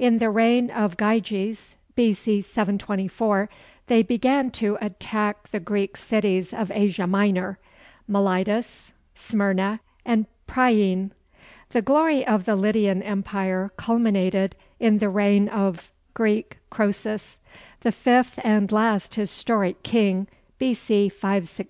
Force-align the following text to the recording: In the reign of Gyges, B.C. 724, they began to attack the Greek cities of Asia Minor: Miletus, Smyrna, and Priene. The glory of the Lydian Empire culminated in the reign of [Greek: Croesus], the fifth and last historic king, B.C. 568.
In 0.00 0.18
the 0.18 0.30
reign 0.30 0.68
of 0.68 0.96
Gyges, 0.96 1.76
B.C. 1.94 2.40
724, 2.42 3.48
they 3.86 4.02
began 4.02 4.50
to 4.50 4.76
attack 4.80 5.46
the 5.52 5.60
Greek 5.60 5.96
cities 5.96 6.52
of 6.52 6.72
Asia 6.74 7.06
Minor: 7.06 7.56
Miletus, 8.08 8.90
Smyrna, 9.14 9.78
and 10.04 10.26
Priene. 10.48 11.12
The 11.68 11.82
glory 11.82 12.26
of 12.26 12.46
the 12.46 12.56
Lydian 12.56 13.00
Empire 13.04 13.70
culminated 13.76 14.56
in 14.80 14.98
the 14.98 15.08
reign 15.08 15.48
of 15.48 15.92
[Greek: 16.14 16.58
Croesus], 16.70 17.38
the 17.82 17.92
fifth 17.92 18.40
and 18.42 18.72
last 18.72 19.14
historic 19.14 19.84
king, 19.84 20.26
B.C. 20.58 21.08
568. 21.10 21.68